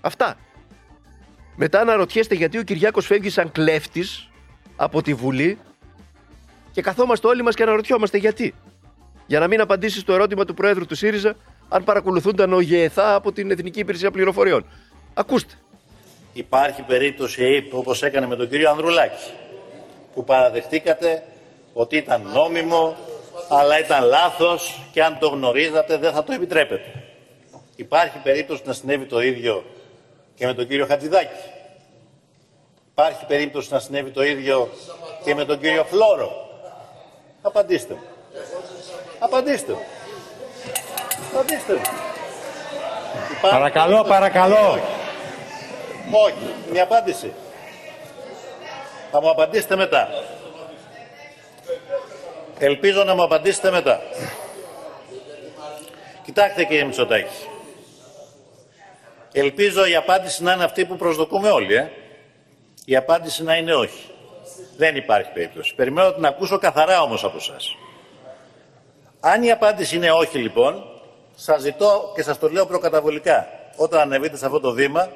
Αυτά. 0.00 0.36
Μετά 1.56 1.80
αναρωτιέστε 1.80 2.34
γιατί 2.34 2.58
ο 2.58 2.62
Κυριάκος 2.62 3.06
φεύγει 3.06 3.30
σαν 3.30 3.52
κλέφτης 3.52 4.30
από 4.76 5.02
τη 5.02 5.14
Βουλή 5.14 5.58
και 6.72 6.82
καθόμαστε 6.82 7.26
όλοι 7.26 7.42
μας 7.42 7.54
και 7.54 7.62
αναρωτιόμαστε 7.62 8.18
γιατί. 8.18 8.54
Για 9.26 9.38
να 9.38 9.46
μην 9.46 9.60
απαντήσεις 9.60 10.00
στο 10.00 10.12
ερώτημα 10.12 10.44
του 10.44 10.54
Προέδρου 10.54 10.86
του 10.86 10.94
ΣΥΡΙΖΑ 10.94 11.36
αν 11.68 11.84
παρακολουθούνταν 11.84 12.52
ο 12.52 12.60
ΓΕΘΑ 12.60 13.14
από 13.14 13.32
την 13.32 13.50
Εθνική 13.50 13.78
Υπηρεσία 13.80 14.10
Πληροφοριών. 14.10 14.66
Ακούστε. 15.14 15.54
Υπάρχει 16.32 16.82
περίπτωση 16.82 17.42
ΕΕΠ 17.42 17.74
όπως 17.74 18.02
έκανε 18.02 18.26
με 18.26 18.36
τον 18.36 18.48
κύριο 18.48 18.70
Ανδρουλάκη 18.70 19.30
που 20.14 20.24
παραδεχτήκατε 20.24 21.22
ότι 21.78 21.96
ήταν 21.96 22.30
νόμιμο 22.32 22.96
αλλά 23.48 23.78
ήταν 23.78 24.04
λάθος 24.04 24.80
και 24.92 25.02
αν 25.02 25.18
το 25.18 25.28
γνωρίζατε 25.28 25.96
δεν 25.96 26.12
θα 26.12 26.24
το 26.24 26.32
επιτρέπετε. 26.32 27.04
Υπάρχει 27.76 28.18
περίπτωση 28.18 28.62
να 28.64 28.72
συνέβη 28.72 29.04
το 29.04 29.20
ίδιο 29.20 29.64
και 30.34 30.46
με 30.46 30.54
τον 30.54 30.68
κύριο 30.68 30.86
Χατζηδάκη. 30.86 31.40
Υπάρχει 32.90 33.24
περίπτωση 33.26 33.72
να 33.72 33.78
συνέβη 33.78 34.10
το 34.10 34.22
ίδιο 34.22 34.68
και 35.24 35.34
με 35.34 35.44
τον 35.44 35.60
κύριο 35.60 35.84
Φλόρο. 35.84 36.48
Απαντήστε 37.42 37.94
μου. 37.94 38.02
Απαντήστε 39.18 39.72
μου. 39.72 39.82
Παρακαλώ, 43.40 44.02
παρακαλώ. 44.02 44.80
Όχι, 46.12 46.54
μια 46.72 46.82
απάντηση. 46.82 47.32
Θα 49.10 49.20
μου 49.20 49.30
απαντήσετε 49.30 49.76
μετά. 49.76 50.08
Ελπίζω 52.58 53.04
να 53.04 53.14
μου 53.14 53.22
απαντήσετε 53.22 53.70
μετά. 53.70 54.00
Κοιτάξτε 56.24 56.64
κύριε 56.64 56.84
Μητσοτάκη. 56.84 57.46
Ελπίζω 59.32 59.86
η 59.86 59.96
απάντηση 59.96 60.42
να 60.42 60.52
είναι 60.52 60.64
αυτή 60.64 60.84
που 60.84 60.96
προσδοκούμε 60.96 61.50
όλοι. 61.50 61.74
Ε. 61.74 61.90
Η 62.84 62.96
απάντηση 62.96 63.42
να 63.42 63.56
είναι 63.56 63.74
όχι. 63.74 64.10
Δεν 64.76 64.96
υπάρχει 64.96 65.32
περίπτωση. 65.32 65.74
Περιμένω 65.74 66.08
να 66.08 66.14
την 66.14 66.26
ακούσω 66.26 66.58
καθαρά 66.58 67.02
όμως 67.02 67.24
από 67.24 67.36
εσά. 67.36 67.56
Αν 69.20 69.42
η 69.42 69.50
απάντηση 69.50 69.96
είναι 69.96 70.10
όχι 70.10 70.38
λοιπόν, 70.38 70.84
σας 71.34 71.60
ζητώ 71.60 72.12
και 72.14 72.22
σας 72.22 72.38
το 72.38 72.48
λέω 72.48 72.66
προκαταβολικά. 72.66 73.48
Όταν 73.76 74.00
ανεβείτε 74.00 74.36
σε 74.36 74.46
αυτό 74.46 74.60
το 74.60 74.72
βήμα, 74.72 75.08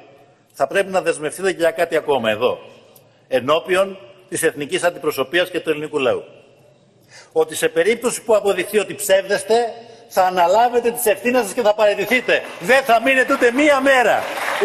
θα 0.53 0.67
πρέπει 0.67 0.91
να 0.91 1.01
δεσμευτείτε 1.01 1.51
και 1.51 1.59
για 1.59 1.71
κάτι 1.71 1.95
ακόμα 1.95 2.29
εδώ. 2.29 2.59
Ενώπιον 3.27 3.97
της 4.29 4.43
εθνικής 4.43 4.83
αντιπροσωπείας 4.83 5.49
και 5.49 5.59
του 5.59 5.69
ελληνικού 5.69 5.99
λαού. 5.99 6.23
Ότι 7.31 7.55
σε 7.55 7.69
περίπτωση 7.69 8.21
που 8.21 8.35
αποδειχθεί 8.35 8.79
ότι 8.79 8.93
ψεύδεστε, 8.95 9.55
θα 10.15 10.23
αναλάβετε 10.25 10.91
τις 10.91 11.05
ευθύνες 11.05 11.43
σας 11.43 11.53
και 11.53 11.61
θα 11.61 11.73
παραιτηθείτε. 11.73 12.43
Δεν 12.59 12.83
θα 12.83 13.01
μείνετε 13.01 13.33
ούτε 13.33 13.51
μία 13.51 13.81
μέρα. 13.81 14.23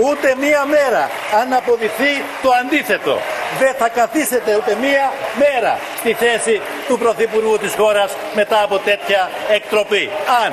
Ούτε 0.08 0.34
μία 0.34 0.64
μέρα. 0.64 1.10
Αν 1.40 1.52
αποδειχθεί 1.52 2.12
το 2.42 2.50
αντίθετο. 2.64 3.16
Δεν 3.58 3.74
θα 3.74 3.88
καθίσετε 3.88 4.56
ούτε 4.56 4.74
μία 4.74 5.12
μέρα 5.38 5.78
στη 5.98 6.12
θέση 6.12 6.60
του 6.88 6.98
Πρωθυπουργού 6.98 7.58
της 7.58 7.74
χώρας 7.74 8.16
μετά 8.34 8.62
από 8.62 8.78
τέτοια 8.78 9.30
εκτροπή. 9.50 10.10
Αν 10.44 10.52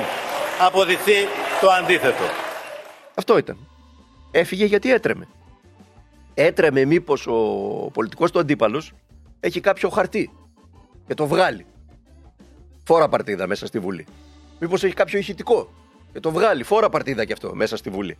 αποδειχθεί 0.66 1.28
το 1.60 1.70
αντίθετο. 1.70 2.24
Αυτό 3.14 3.38
ήταν. 3.38 3.58
Έφυγε 4.30 4.64
γιατί 4.64 4.92
έτρεμε. 4.92 5.28
Έτρεμε 6.34 6.84
μήπως 6.84 7.26
ο 7.26 7.36
πολιτικός 7.92 8.30
του 8.30 8.38
αντίπαλος 8.38 8.92
έχει 9.40 9.60
κάποιο 9.60 9.88
χαρτί 9.88 10.30
και 11.06 11.14
το 11.14 11.26
βγάλει. 11.26 11.66
Φόρα 12.86 13.08
παρτίδα 13.08 13.46
μέσα 13.46 13.66
στη 13.66 13.78
Βουλή. 13.78 14.06
Μήπως 14.60 14.84
έχει 14.84 14.94
κάποιο 14.94 15.18
ηχητικό; 15.18 15.72
Και 16.12 16.20
το 16.20 16.30
βγάλει. 16.30 16.62
Φόρα 16.62 16.88
παρτίδα 16.88 17.24
κι 17.24 17.32
αυτό 17.32 17.54
μέσα 17.54 17.76
στη 17.76 17.90
Βουλή. 17.90 18.18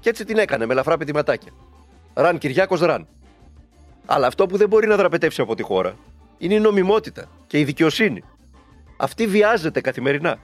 Και 0.00 0.08
έτσι 0.08 0.24
την 0.24 0.38
έκανε 0.38 0.66
με 0.66 0.72
ελαφρά 0.72 0.96
πετυματάκια. 0.96 1.52
Ραν 2.14 2.38
Κυριάκος 2.38 2.80
Ραν. 2.80 3.06
Αλλά 4.06 4.26
αυτό 4.26 4.46
που 4.46 4.56
δεν 4.56 4.68
μπορεί 4.68 4.86
να 4.86 4.96
δραπετεύσει 4.96 5.40
από 5.40 5.54
τη 5.54 5.62
χώρα 5.62 5.96
είναι 6.38 6.54
η 6.54 6.60
νομιμότητα 6.60 7.28
και 7.46 7.58
η 7.58 7.64
δικαιοσύνη. 7.64 8.24
Αυτή 8.96 9.26
βιάζεται 9.26 9.80
καθημερινά. 9.80 10.38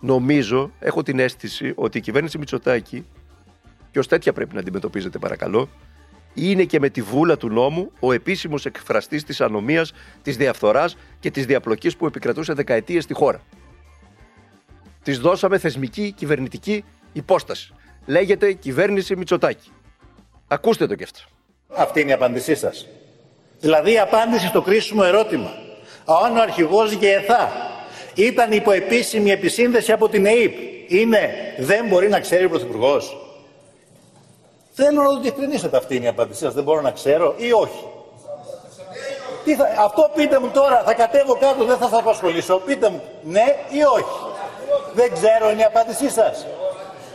Νομίζω, 0.00 0.70
έχω 0.78 1.02
την 1.02 1.18
αίσθηση 1.18 1.72
ότι 1.74 1.98
η 1.98 2.00
κυβέρνηση 2.00 2.38
Μητσοτάκη, 2.38 3.06
και 3.90 3.98
ως 3.98 4.06
τέτοια 4.06 4.32
πρέπει 4.32 4.54
να 4.54 4.60
αντιμετωπίζεται 4.60 5.18
παρακαλώ, 5.18 5.68
είναι 6.34 6.64
και 6.64 6.78
με 6.78 6.88
τη 6.88 7.02
βούλα 7.02 7.36
του 7.36 7.48
νόμου 7.48 7.90
ο 8.00 8.12
επίσημος 8.12 8.66
εκφραστής 8.66 9.24
της 9.24 9.40
ανομίας, 9.40 9.92
της 10.22 10.36
διαφθοράς 10.36 10.96
και 11.20 11.30
της 11.30 11.46
διαπλοκής 11.46 11.96
που 11.96 12.06
επικρατούσε 12.06 12.52
δεκαετίες 12.52 13.04
στη 13.04 13.14
χώρα. 13.14 13.40
Της 15.02 15.18
δώσαμε 15.18 15.58
θεσμική 15.58 16.12
κυβερνητική 16.12 16.84
υπόσταση. 17.12 17.72
Λέγεται 18.06 18.52
κυβέρνηση 18.52 19.16
Μητσοτάκη. 19.16 19.70
Ακούστε 20.48 20.86
το 20.86 20.94
κι 20.94 21.02
αυτό. 21.02 21.20
Αυτή 21.68 22.00
είναι 22.00 22.10
η 22.10 22.14
απάντησή 22.14 22.54
σας. 22.54 22.86
Δηλαδή 23.60 23.92
η 23.92 23.98
απάντηση 23.98 24.46
στο 24.46 24.62
κρίσιμο 24.62 25.02
ερώτημα. 25.04 25.50
Αν 26.24 26.36
ο 26.36 26.40
αρχηγός 26.40 26.92
ΓΕΘΑ 26.92 27.52
ήταν 28.14 28.52
υπό 28.52 28.70
επίσημη 28.70 29.30
επισύνδεση 29.30 29.92
από 29.92 30.08
την 30.08 30.26
ΕΕΠ, 30.26 30.52
είναι 30.88 31.30
δεν 31.58 31.86
μπορεί 31.86 32.08
να 32.08 32.20
ξέρει 32.20 32.44
ο 32.44 32.48
Πρωθυπουργός. 32.48 33.23
Θέλω 34.76 35.02
να 35.02 35.08
το 35.08 35.20
διευκρινίσετε 35.20 35.76
αυτή 35.76 35.96
είναι 35.96 36.04
η 36.04 36.08
απάντησή 36.08 36.40
σας. 36.40 36.54
Δεν 36.54 36.64
μπορώ 36.64 36.80
να 36.80 36.90
ξέρω 36.90 37.34
ή 37.36 37.52
όχι. 37.52 37.84
Τι 39.44 39.54
θα, 39.54 39.68
αυτό 39.78 40.10
πείτε 40.14 40.38
μου 40.38 40.50
τώρα, 40.54 40.82
θα 40.84 40.94
κατέβω 40.94 41.34
κάτω, 41.34 41.64
δεν 41.64 41.76
θα 41.76 41.88
σας 41.88 41.98
απασχολήσω. 41.98 42.56
Πείτε 42.56 42.88
μου 42.88 43.02
ναι 43.22 43.56
ή 43.68 43.84
όχι. 43.84 44.16
Δεν 44.94 45.12
ξέρω 45.12 45.50
είναι 45.50 45.60
η 45.60 45.64
απάντησή 45.64 46.10
σας. 46.10 46.46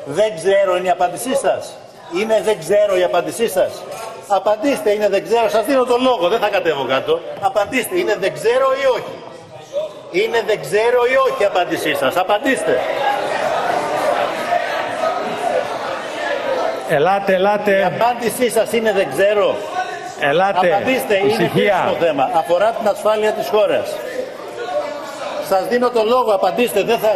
Δεν 0.06 0.36
ξέρω 0.36 0.78
είναι 0.78 0.88
η 0.88 0.90
απάντησή 0.90 1.36
σας. 1.36 1.76
Είναι 2.20 2.42
δεν 2.42 2.60
ξέρω 2.60 2.98
η 2.98 3.04
απάντησή 3.04 3.48
σας. 3.50 3.84
Απαντήστε, 4.28 4.92
είναι 4.92 5.10
δεν 5.10 5.24
ξέρω. 5.24 5.50
Σας 5.50 5.66
δίνω 5.66 5.84
το 5.84 5.98
λόγο, 5.98 6.28
δεν 6.28 6.40
θα 6.40 6.50
κατέβω 6.50 6.86
κάτω. 6.86 7.20
Απαντήστε, 7.42 7.98
είναι 7.98 8.16
δεν 8.16 8.34
ξέρω 8.34 8.68
ή 8.84 8.86
όχι. 8.86 9.16
Είναι 10.12 10.44
δεν 10.46 10.62
ξέρω 10.62 11.00
ή 11.14 11.16
όχι 11.32 11.42
η 11.42 11.46
απάντησή 11.46 11.96
σας. 11.96 12.16
Απαντήστε. 12.16 12.80
Ελάτε, 16.90 17.34
ελάτε. 17.34 17.80
Η 17.80 17.84
απάντησή 17.84 18.50
σας 18.50 18.74
είναι 18.74 18.94
δεν 18.94 19.08
ξέρω. 19.10 19.56
Ελάτε. 20.20 20.74
Απαντήστε, 20.74 21.18
είναι 21.18 21.50
κρίσιμο 21.54 21.96
θέμα. 22.00 22.30
Αφορά 22.34 22.72
την 22.72 22.88
ασφάλεια 22.88 23.32
της 23.32 23.48
χώρας. 23.48 23.96
Σας 25.48 25.68
δίνω 25.68 25.90
το 25.90 26.04
λόγο, 26.04 26.32
απαντήστε. 26.34 26.84
Δεν 26.84 27.00
θα... 27.00 27.10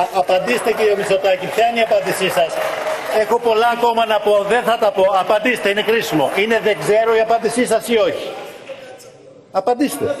Α, 0.00 0.06
απαντήστε 0.14 0.72
κύριε 0.72 0.96
Μητσοτάκη, 0.96 1.46
ποια 1.46 1.68
είναι 1.68 1.78
η 1.78 1.82
απάντησή 1.82 2.30
σας; 2.30 2.54
Έχω 3.18 3.38
πολλά 3.38 3.68
ακόμα 3.76 4.06
να 4.06 4.18
πω, 4.20 4.44
δεν 4.48 4.62
θα 4.62 4.78
τα 4.78 4.90
πω. 4.90 5.04
Απαντήστε, 5.20 5.68
είναι 5.68 5.82
κρίσιμο. 5.82 6.30
Είναι 6.36 6.60
δεν 6.60 6.78
ξέρω 6.78 7.16
η 7.16 7.20
απάντησή 7.20 7.66
σας 7.66 7.88
ή 7.88 7.96
όχι. 7.96 8.30
Απαντήστε. 9.50 10.16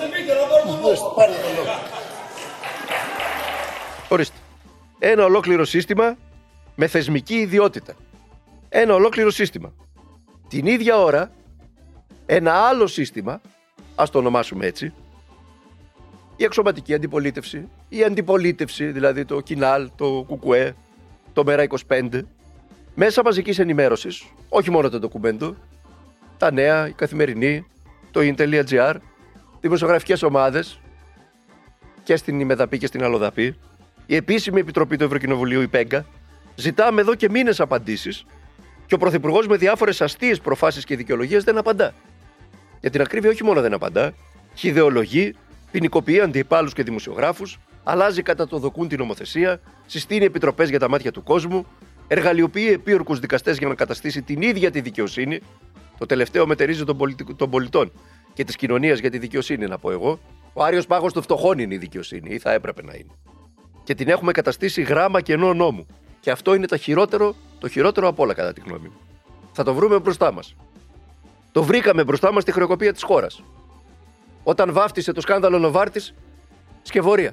Ορίστε. 4.08 4.36
Ένα 4.98 5.24
ολόκληρο 5.24 5.64
σύστημα 5.64 6.16
με 6.74 6.86
θεσμική 6.86 7.34
ιδιότητα. 7.34 7.94
Ένα 8.68 8.94
ολόκληρο 8.94 9.30
σύστημα. 9.30 9.72
Την 10.48 10.66
ίδια 10.66 10.98
ώρα, 10.98 11.30
ένα 12.26 12.52
άλλο 12.52 12.86
σύστημα, 12.86 13.40
ας 13.94 14.10
το 14.10 14.18
ονομάσουμε 14.18 14.66
έτσι, 14.66 14.92
η 16.36 16.44
εξωματική 16.44 16.94
αντιπολίτευση, 16.94 17.68
η 17.88 18.04
αντιπολίτευση, 18.04 18.84
δηλαδή 18.84 19.24
το 19.24 19.40
Κινάλ, 19.40 19.90
το 19.96 20.24
Κουκουέ, 20.26 20.74
το 21.32 21.44
Μέρα 21.44 21.66
25, 21.88 22.22
μέσα 22.94 23.22
μαζικής 23.22 23.58
ενημέρωσης, 23.58 24.24
όχι 24.48 24.70
μόνο 24.70 24.88
το 24.88 24.98
ντοκουμέντο, 24.98 25.56
τα 26.36 26.52
νέα, 26.52 26.88
η 26.88 26.92
καθημερινή, 26.92 27.66
το 28.10 28.20
in.gr, 28.22 28.94
δημοσιογραφικές 29.60 30.22
ομάδες 30.22 30.80
και 32.02 32.16
στην 32.16 32.40
Ημεδαπή 32.40 32.78
και 32.78 32.86
στην 32.86 33.04
Αλλοδαπή, 33.04 33.56
η 34.06 34.16
επίσημη 34.16 34.60
επιτροπή 34.60 34.96
του 34.96 35.04
Ευρωκοινοβουλίου, 35.04 35.60
η 35.60 35.68
ΠΕΓΚΑ, 35.68 36.06
ζητάμε 36.54 37.00
εδώ 37.00 37.14
και 37.14 37.28
μήνες 37.30 37.60
απαντήσεις 37.60 38.24
και 38.88 38.94
ο 38.94 38.98
Πρωθυπουργός 38.98 39.46
με 39.46 39.56
διάφορες 39.56 40.00
αστείες 40.00 40.40
προφάσεις 40.40 40.84
και 40.84 40.96
δικαιολογίες 40.96 41.44
δεν 41.44 41.58
απαντά. 41.58 41.94
Για 42.80 42.90
την 42.90 43.00
ακρίβεια, 43.00 43.30
όχι 43.30 43.44
μόνο 43.44 43.60
δεν 43.60 43.72
απαντά, 43.72 44.14
χιδεολογεί, 44.54 45.34
ποινικοποιεί 45.70 46.20
αντιπάλους 46.20 46.72
και 46.72 46.82
δημοσιογράφους, 46.82 47.58
αλλάζει 47.84 48.22
κατά 48.22 48.46
το 48.46 48.58
δοκούν 48.58 48.88
την 48.88 48.98
νομοθεσία, 48.98 49.60
συστήνει 49.86 50.24
επιτροπές 50.24 50.68
για 50.68 50.78
τα 50.78 50.88
μάτια 50.88 51.12
του 51.12 51.22
κόσμου, 51.22 51.66
εργαλειοποιεί 52.06 52.68
επίορκους 52.72 53.18
δικαστές 53.18 53.58
για 53.58 53.68
να 53.68 53.74
καταστήσει 53.74 54.22
την 54.22 54.42
ίδια 54.42 54.70
τη 54.70 54.80
δικαιοσύνη. 54.80 55.40
Το 55.98 56.06
τελευταίο 56.06 56.46
μετερίζει 56.46 56.84
των, 56.84 56.96
πολιτικ... 56.96 57.34
των 57.34 57.50
πολιτών 57.50 57.92
και 58.32 58.44
της 58.44 58.56
κοινωνίας 58.56 58.98
για 58.98 59.10
τη 59.10 59.18
δικαιοσύνη, 59.18 59.66
να 59.66 59.78
πω 59.78 59.90
εγώ. 59.90 60.20
Ο 60.52 60.64
Άριος 60.64 60.86
Πάγος 60.86 61.12
των 61.12 61.22
φτωχών 61.22 61.58
είναι 61.58 61.74
η 61.74 61.78
δικαιοσύνη, 61.78 62.34
ή 62.34 62.38
θα 62.38 62.52
έπρεπε 62.52 62.82
να 62.82 62.94
είναι. 62.94 63.12
Και 63.84 63.94
την 63.94 64.08
έχουμε 64.08 64.32
καταστήσει 64.32 64.82
γράμμα 64.82 65.20
κενό 65.20 65.54
νόμου. 65.54 65.86
Και 66.20 66.30
αυτό 66.30 66.54
είναι 66.54 66.66
το 66.66 66.76
χειρότερο, 66.76 67.34
το 67.58 67.68
χειρότερο 67.68 68.08
από 68.08 68.22
όλα, 68.22 68.34
κατά 68.34 68.52
τη 68.52 68.60
γνώμη 68.60 68.88
μου. 68.88 69.00
Θα 69.52 69.62
το 69.62 69.74
βρούμε 69.74 69.98
μπροστά 69.98 70.32
μας. 70.32 70.54
Το 71.52 71.62
βρήκαμε 71.62 72.04
μπροστά 72.04 72.32
μας 72.32 72.42
στη 72.42 72.52
χρεοκοπία 72.52 72.92
της 72.92 73.02
χώρας. 73.02 73.42
Όταν 74.42 74.72
βάφτισε 74.72 75.12
το 75.12 75.20
σκάνδαλο 75.20 75.58
Νοβάρτης, 75.58 76.14
σκευωρία. 76.82 77.32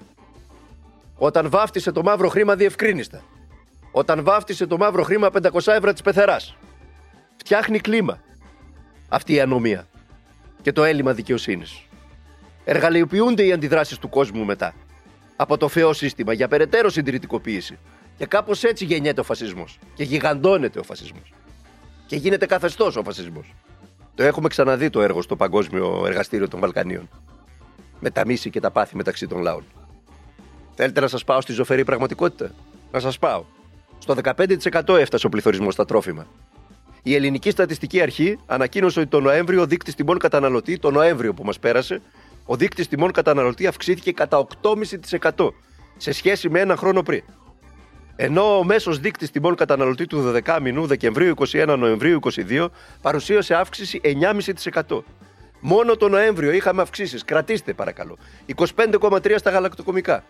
Όταν 1.17 1.49
βάφτισε 1.49 1.91
το 1.91 2.03
μαύρο 2.03 2.29
χρήμα 2.29 2.55
διευκρίνηστα. 2.55 3.23
Όταν 3.91 4.23
βάφτισε 4.23 4.67
το 4.67 4.77
μαύρο 4.77 5.03
χρήμα 5.03 5.29
500 5.29 5.73
ευρώ 5.73 5.91
της 5.91 6.01
πεθεράς. 6.01 6.55
Φτιάχνει 7.35 7.79
κλίμα 7.79 8.19
αυτή 9.09 9.33
η 9.33 9.39
ανομία 9.39 9.87
και 10.61 10.71
το 10.71 10.83
έλλειμμα 10.83 11.13
δικαιοσύνης. 11.13 11.83
Εργαλειοποιούνται 12.63 13.45
οι 13.45 13.51
αντιδράσεις 13.51 13.97
του 13.97 14.09
κόσμου 14.09 14.45
μετά 14.45 14.73
από 15.35 15.57
το 15.57 15.67
φαιό 15.67 15.93
σύστημα 15.93 16.33
για 16.33 16.47
περαιτέρω 16.47 16.89
συντηρητικοποίηση. 16.89 17.77
Και 18.17 18.25
κάπως 18.25 18.63
έτσι 18.63 18.85
γεννιέται 18.85 19.19
ο 19.19 19.23
φασισμός. 19.23 19.79
Και 19.93 20.03
γιγαντώνεται 20.03 20.79
ο 20.79 20.83
φασισμός. 20.83 21.33
Και 22.07 22.15
γίνεται 22.15 22.45
καθεστώς 22.45 22.95
ο 22.95 23.03
φασισμός. 23.03 23.53
Το 24.15 24.23
έχουμε 24.23 24.47
ξαναδεί 24.47 24.89
το 24.89 25.01
έργο 25.01 25.21
στο 25.21 25.35
Παγκόσμιο 25.35 26.03
Εργαστήριο 26.07 26.47
των 26.47 26.59
Βαλκανίων. 26.59 27.09
Με 27.99 28.09
τα 28.09 28.25
μίση 28.25 28.49
και 28.49 28.59
τα 28.59 28.71
πάθη 28.71 28.95
μεταξύ 28.95 29.27
των 29.27 29.41
λαών. 29.41 29.63
Θέλετε 30.75 30.99
να 30.99 31.07
σας 31.07 31.23
πάω 31.23 31.41
στη 31.41 31.53
ζωφερή 31.53 31.83
πραγματικότητα; 31.83 32.51
Να 32.91 32.99
σας 32.99 33.19
πάω. 33.19 33.43
Στο 33.97 34.15
15% 34.23 34.97
έφτασε 34.97 35.25
ο 35.25 35.29
πληθωρισμός 35.29 35.73
στα 35.73 35.85
τρόφιμα. 35.85 36.27
Η 37.03 37.15
Ελληνική 37.15 37.49
Στατιστική 37.49 38.01
Αρχή 38.01 38.39
ανακοίνωσε 38.45 38.99
ότι 38.99 39.09
το 39.09 39.19
Νοέμβριο 39.19 39.61
ο 39.61 39.65
δείκτη 39.65 39.93
τιμών 39.93 40.17
καταναλωτή, 40.17 40.79
το 40.79 40.91
Νοέμβριο 40.91 41.33
που 41.33 41.43
μας 41.43 41.59
πέρασε, 41.59 42.01
ο 42.45 42.55
δείκτη 42.55 42.87
τιμών 42.87 43.11
καταναλωτή 43.11 43.67
αυξήθηκε 43.67 44.11
κατά 44.11 44.47
8,5% 44.61 45.49
σε 45.97 46.11
σχέση 46.11 46.49
με 46.49 46.59
ένα 46.59 46.75
χρόνο 46.75 47.03
πριν. 47.03 47.23
Ενώ 48.15 48.57
ο 48.57 48.63
μέσος 48.63 48.99
δείκτης 48.99 49.31
τιμών 49.31 49.55
καταναλωτή 49.55 50.07
του 50.07 50.33
12 50.45 50.57
μηνού 50.61 50.85
Δεκεμβρίου 50.85 51.33
21 51.51 51.75
Νοεμβρίου 51.77 52.19
22 52.49 52.67
παρουσίασε 53.01 53.55
αύξηση 53.55 54.01
9,5%. 54.03 55.03
Μόνο 55.59 55.95
το 55.95 56.09
Νοέμβριο 56.09 56.51
είχαμε 56.51 56.81
αυξήσεις. 56.81 57.23
Κρατήστε 57.23 57.73
παρακαλώ. 57.73 58.17
25,3 58.55 59.35
στα 59.37 59.49
γαλακτοκομικά. 59.49 60.23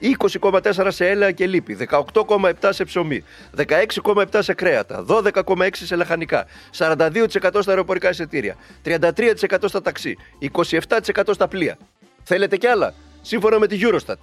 20,4 0.00 0.86
σε 0.88 1.08
έλαια 1.08 1.30
και 1.30 1.46
λίπη, 1.46 1.76
18,7 1.90 2.52
σε 2.68 2.84
ψωμί, 2.84 3.24
16,7 3.56 4.24
σε 4.38 4.54
κρέατα, 4.54 5.04
12,6 5.08 5.68
σε 5.72 5.96
λαχανικά, 5.96 6.46
42% 6.78 7.26
στα 7.40 7.70
αεροπορικά 7.70 8.08
εισιτήρια, 8.08 8.56
33% 8.84 9.68
στα 9.68 9.82
ταξί, 9.82 10.16
27% 10.38 11.30
στα 11.30 11.48
πλοία. 11.48 11.78
Θέλετε 12.22 12.56
κι 12.56 12.66
άλλα, 12.66 12.94
σύμφωνα 13.22 13.58
με 13.58 13.66
τη 13.66 13.78
Eurostat. 13.82 14.18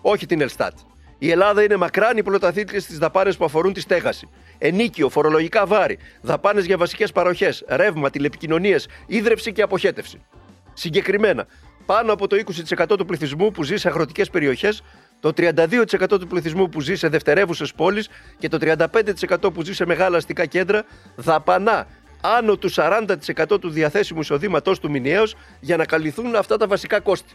Όχι 0.00 0.26
την 0.26 0.40
Ελστάτ. 0.40 0.78
Η 1.18 1.30
Ελλάδα 1.30 1.62
είναι 1.62 1.76
μακράν 1.76 2.16
η 2.16 2.22
πρωταθλήτρια 2.22 2.80
στις 2.80 2.98
δαπάνες 2.98 3.36
που 3.36 3.44
αφορούν 3.44 3.72
τη 3.72 3.80
στέγαση. 3.80 4.28
Ενίκιο, 4.58 5.08
φορολογικά 5.08 5.66
βάρη, 5.66 5.98
δαπάνες 6.20 6.64
για 6.64 6.76
βασικές 6.76 7.12
παροχές, 7.12 7.64
ρεύμα, 7.68 8.10
τηλεπικοινωνίες, 8.10 8.88
ίδρυυση 9.06 9.52
και 9.52 9.62
αποχέτευση. 9.62 10.24
Συγκεκριμένα, 10.72 11.46
πάνω 11.86 12.12
από 12.12 12.26
το 12.26 12.36
20% 12.36 12.96
του 12.98 13.04
πληθυσμού 13.04 13.50
που 13.50 13.62
ζει 13.62 13.76
σε 13.76 13.88
αγροτικές 13.88 14.30
περιοχές, 14.30 14.82
το 15.20 15.32
32% 15.36 16.18
του 16.18 16.26
πληθυσμού 16.26 16.68
που 16.68 16.80
ζει 16.80 16.94
σε 16.94 17.08
δευτερεύουσες 17.08 17.72
πόλεις 17.72 18.08
και 18.38 18.48
το 18.48 18.58
35% 18.60 19.52
που 19.52 19.62
ζει 19.62 19.74
σε 19.74 19.86
μεγάλα 19.86 20.16
αστικά 20.16 20.46
κέντρα 20.46 20.84
δαπανά 21.16 21.86
άνω 22.20 22.56
του 22.56 22.70
40% 22.74 23.60
του 23.60 23.70
διαθέσιμου 23.70 24.20
εισοδήματός 24.20 24.80
του 24.80 24.90
μηνιαίως 24.90 25.34
για 25.60 25.76
να 25.76 25.84
καλυφθούν 25.84 26.34
αυτά 26.34 26.56
τα 26.56 26.66
βασικά 26.66 27.00
κόστη. 27.00 27.34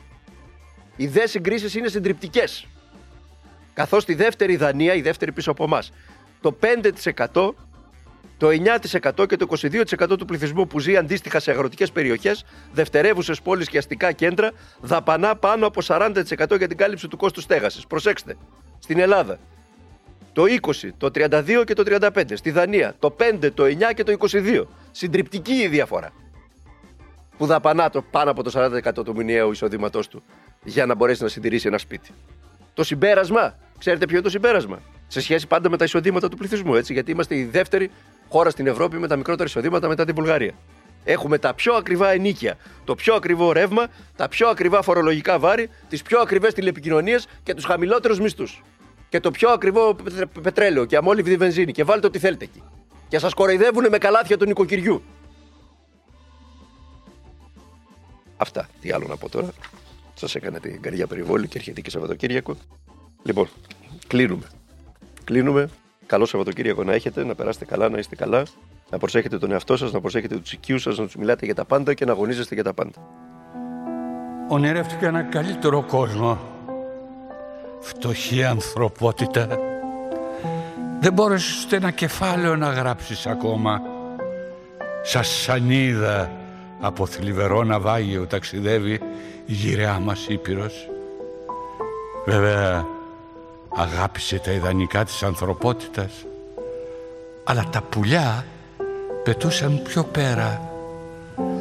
Οι 0.95 1.07
δε 1.07 1.27
συγκρίσεις 1.27 1.75
είναι 1.75 1.88
συντριπτικές. 1.88 2.67
Καθώς 3.74 4.06
τη 4.06 4.13
δεύτερη 4.13 4.56
Δανία, 4.56 4.94
η 4.94 5.01
δεύτερη 5.01 5.32
πίσω 5.32 5.51
από 5.51 5.63
εμάς, 5.63 5.92
το 6.42 6.58
5%, 6.60 7.54
το 8.38 8.48
9% 8.48 9.25
και 9.28 9.36
το 9.36 9.48
22% 9.50 10.18
του 10.18 10.25
πληθυσμού 10.25 10.68
που 10.68 10.80
ζει 10.80 10.98
αντίστοιχα 10.98 11.40
σε 11.40 11.51
αγροτικές 11.51 11.92
περιοχές, 11.92 12.46
δευτερεύουσες 12.72 13.42
πόλεις 13.42 13.70
και 13.70 13.78
αστικά 13.78 14.12
κέντρα, 14.12 14.51
δαπανά 14.82 15.36
πάνω 15.36 15.68
από 15.68 15.82
40% 15.82 16.58
για 16.58 16.68
την 16.68 16.78
κάλυψη 16.78 17.08
του 17.08 17.18
κόστους 17.18 17.44
στέγασης. 17.44 17.88
Προσέξτε, 17.88 18.38
στην 18.80 19.00
Ελλάδα 19.00 19.40
το 20.34 20.44
20, 20.44 20.90
το 20.98 21.12
32 21.13 21.63
και 21.66 21.74
το 21.74 21.84
35. 21.86 22.24
Στη 22.34 22.51
Δανία 22.51 22.96
το 23.00 23.16
5, 23.20 23.51
το 23.54 23.63
9 23.63 23.94
και 23.96 24.04
το 24.04 24.12
22. 24.12 24.63
Συντριπτική 24.92 25.54
η 25.54 25.68
διαφορά. 25.68 26.10
Που 27.38 27.46
δαπανά 27.46 27.90
το 27.90 28.01
πάνω 28.01 28.32
από 28.32 28.44
το 28.44 28.51
40% 29.00 29.04
του 29.06 29.16
μηνιαίου 29.16 29.51
εισοδήματός 29.51 30.08
του 30.08 30.24
για 30.63 30.86
να 30.86 30.96
μπορέσει 30.96 31.24
να 31.24 31.30
συντηρήσει 31.30 31.68
ένα 31.68 31.78
σπίτι. 31.78 32.12
Το 32.74 32.84
συμπέρασμα, 32.84 33.56
ξέρετε 33.80 34.06
ποιο 34.06 34.16
είναι 34.16 34.24
το 34.24 34.30
συμπέρασμα; 34.30 34.82
Σε 35.08 35.22
σχέση 35.22 35.48
πάντα 35.48 35.70
με 35.70 35.78
τα 35.78 35.84
εισοδήματα 35.84 36.30
του 36.30 36.38
πληθυσμού, 36.38 36.75
έτσι, 36.75 36.94
γιατί 36.94 37.12
είμαστε 37.12 37.36
η 37.36 37.44
δεύτερη 37.44 37.92
χώρα 38.30 38.50
στην 38.50 38.68
Ευρώπη 38.68 38.98
με 38.98 39.08
τα 39.08 39.16
μικρότερα 39.16 39.50
εισοδήματα 39.50 39.88
μετά 39.88 40.06
την 40.06 40.16
Βουλγαρία. 40.16 40.54
Έχουμε 41.04 41.38
τα 41.38 41.54
πιο 41.54 41.74
ακριβά 41.74 42.12
ενίκια, 42.12 42.58
το 42.84 42.96
πιο 42.96 43.13
ακριβό 43.13 43.51
ρεύμα, 43.51 43.88
τα 44.16 44.28
πιο 44.28 44.48
ακριβά 44.48 44.82
φορολογικά 44.82 45.40
βάρη, 45.40 45.70
τις 45.90 46.01
πιο 46.01 46.20
ακριβές 46.20 46.54
τηλεπικοινωνίες 46.54 47.28
και 47.44 47.54
τους 47.54 47.66
χαμηλότερους 47.66 48.20
μισθούς. 48.20 48.63
Και 49.10 49.20
το 49.20 49.32
πιο 49.32 49.50
ακριβό 49.50 49.96
πετρέλαιο 50.42 50.86
και 50.86 50.96
αμόλυβδη 50.98 51.36
βενζίνη. 51.36 51.72
Και 51.72 51.84
βάλτε 51.84 52.08
ό,τι 52.08 52.20
θέλετε 52.20 52.44
εκεί. 52.44 52.63
Και 53.08 53.20
σας 53.20 53.34
κοροϊδεύουν 53.34 53.88
με 53.90 53.98
καλάθια 53.98 54.38
του 54.38 54.46
νοικοκυριού. 54.46 55.04
Αυτά. 58.38 58.70
Τι 58.82 58.92
άλλο 58.92 59.08
να 59.08 59.18
πω 59.18 59.30
τώρα; 59.30 59.50
Σας 60.22 60.36
έκανε 60.36 60.60
την 60.60 60.82
καρδιά 60.82 61.08
περιβόλη 61.08 61.48
και 61.48 61.58
έρχεται 61.58 61.82
και 61.82 61.90
Σαββατοκύριακο. 61.90 62.56
Λοιπόν, 63.24 63.48
κλείνουμε. 64.08 64.46
Κλείνουμε. 65.24 65.70
Καλό 66.06 66.25
Σαββατοκύριακο 66.25 66.84
να 66.84 66.94
έχετε, 66.94 67.24
να 67.24 67.36
περάσετε 67.36 67.66
καλά, 67.66 67.90
να 67.90 67.98
είστε 67.98 68.16
καλά. 68.16 68.44
Να 68.90 68.98
προσέχετε 68.98 69.38
τον 69.38 69.51
εαυτό 69.51 69.78
σας, 69.78 69.92
να 69.92 70.01
προσέχετε 70.01 70.38
τους 70.38 70.51
οικείου 70.51 70.80
σας, 70.80 70.98
να 70.98 71.06
τους 71.06 71.16
μιλάτε 71.16 71.46
για 71.46 71.56
τα 71.56 71.66
πάντα 71.66 71.94
και 71.94 72.06
να 72.06 72.12
αγωνίζεστε 72.12 72.56
για 72.56 72.63
τα 72.63 72.74
πάντα. 72.74 72.92
Ονειρεύτηκα 74.48 75.08
ένα 75.08 75.22
καλύτερο 75.22 75.84
κόσμο. 75.84 76.40
Φτωχή 77.80 78.44
ανθρωπότητα. 78.44 79.48
Δεν 81.00 81.13
μπόρεσες 81.13 81.63
ούτε 81.66 81.75
ένα 81.75 81.92
κεφάλαιο 81.92 82.56
να 82.56 82.70
γράψεις 82.70 83.28
ακόμα. 83.28 83.82
Σας 85.03 85.27
σανίδα 85.27 86.41
από 86.81 87.05
θλιβερό 87.05 87.63
ναυάγιο 87.63 88.25
ταξιδεύει 88.25 89.00
η 89.46 89.53
γυραιά 89.53 90.00
μας 90.00 90.27
Ήπειρος. 90.27 90.89
Βέβαια, 92.25 92.85
αγάπησε 93.75 94.39
τα 94.39 94.51
ιδανικά 94.51 95.05
της 95.05 95.24
ανθρωπότητας, 95.24 96.11
αλλά 97.44 97.65
τα 97.72 97.81
πουλιά 97.81 98.46
πετούσαν 99.24 99.81
πιο 99.83 100.03
πέρα. 100.03 100.61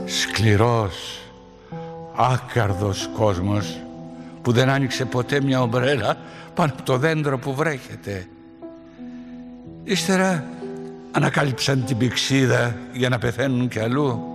Σκληρός, 0.04 1.20
άκαρδος 2.16 3.11
κόσμος 3.16 3.80
που 4.42 4.52
δεν 4.52 4.68
άνοιξε 4.68 5.04
ποτέ 5.04 5.40
μια 5.40 5.62
ομπρέλα 5.62 6.16
πάνω 6.54 6.72
από 6.72 6.83
το 6.83 6.96
δέντρο 6.96 7.38
που 7.38 7.54
βρέχεται. 7.54 8.26
Ύστερα 9.85 10.44
ανακάλυψαν 11.12 11.85
την 11.85 11.96
πηξίδα 11.96 12.76
για 12.92 13.09
να 13.09 13.18
πεθαίνουν 13.18 13.68
κι 13.68 13.78
αλλού 13.78 14.30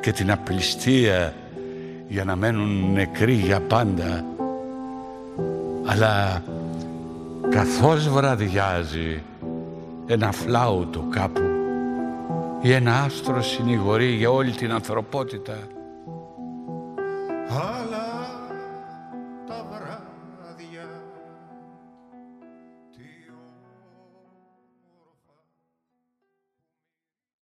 και 0.00 0.12
την 0.12 0.30
απληστία 0.30 1.34
για 2.08 2.24
να 2.24 2.36
μένουν 2.36 2.92
νεκροί 2.92 3.32
για 3.32 3.60
πάντα. 3.60 4.24
Αλλά 5.86 6.42
καθώς 7.50 8.08
βραδιάζει 8.08 9.22
ένα 10.06 10.32
φλάουτο 10.32 11.06
κάπου 11.10 11.40
ή 12.62 12.72
ένα 12.72 13.02
άστρο 13.02 13.42
συνηγορεί 13.42 14.06
για 14.06 14.30
όλη 14.30 14.50
την 14.50 14.72
ανθρωπότητα. 14.72 15.58
Αλλά 17.48 17.79